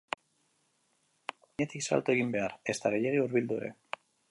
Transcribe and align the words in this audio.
Ez 0.05 0.07
da 0.13 0.21
suaren 0.21 1.45
gainetik 1.59 1.85
salto 1.89 2.15
egin 2.15 2.33
behar, 2.39 2.57
ezta 2.75 2.95
gehiegi 2.95 3.23
hurbildu 3.27 3.61
ere. 3.63 3.73